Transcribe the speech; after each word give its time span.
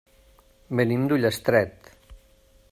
Venim 0.79 1.03
d'Ullastret. 1.11 1.93